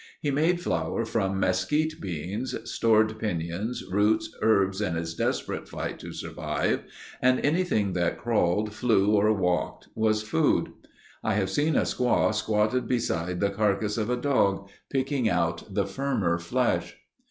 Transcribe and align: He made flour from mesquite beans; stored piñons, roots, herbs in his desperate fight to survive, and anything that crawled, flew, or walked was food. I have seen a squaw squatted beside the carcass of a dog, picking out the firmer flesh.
He 0.19 0.31
made 0.31 0.59
flour 0.59 1.05
from 1.05 1.39
mesquite 1.39 2.01
beans; 2.01 2.55
stored 2.67 3.19
piñons, 3.19 3.81
roots, 3.87 4.35
herbs 4.41 4.81
in 4.81 4.95
his 4.95 5.13
desperate 5.13 5.67
fight 5.69 5.99
to 5.99 6.11
survive, 6.11 6.85
and 7.21 7.39
anything 7.45 7.93
that 7.93 8.17
crawled, 8.17 8.73
flew, 8.73 9.11
or 9.11 9.31
walked 9.31 9.89
was 9.93 10.23
food. 10.23 10.71
I 11.23 11.35
have 11.35 11.51
seen 11.51 11.75
a 11.75 11.81
squaw 11.81 12.33
squatted 12.33 12.87
beside 12.87 13.41
the 13.41 13.51
carcass 13.51 13.95
of 13.99 14.09
a 14.09 14.17
dog, 14.17 14.69
picking 14.89 15.29
out 15.29 15.71
the 15.71 15.85
firmer 15.85 16.39
flesh. 16.39 16.97